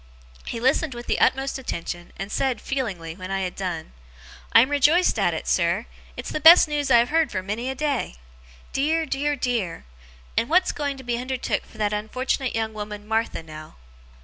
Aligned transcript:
He 0.47 0.59
listened 0.59 0.95
with 0.95 1.05
the 1.05 1.19
utmost 1.19 1.59
attention, 1.59 2.11
and 2.17 2.31
said, 2.31 2.59
feelingly, 2.59 3.15
when 3.15 3.29
I 3.29 3.41
had 3.41 3.55
done: 3.55 3.93
'I 4.51 4.61
am 4.61 4.71
rejoiced 4.71 5.19
at 5.19 5.35
it, 5.35 5.47
sir! 5.47 5.85
It's 6.17 6.31
the 6.31 6.39
best 6.39 6.67
news 6.67 6.89
I 6.89 6.97
have 6.97 7.09
heard 7.09 7.31
for 7.31 7.43
many 7.43 7.69
a 7.69 7.75
day. 7.75 8.15
Dear, 8.73 9.05
dear, 9.05 9.35
dear! 9.35 9.85
And 10.35 10.49
what's 10.49 10.71
going 10.71 10.97
to 10.97 11.03
be 11.03 11.19
undertook 11.19 11.67
for 11.67 11.77
that 11.77 11.93
unfortunate 11.93 12.55
young 12.55 12.73
woman, 12.73 13.07
Martha, 13.07 13.43
now? 13.43 13.75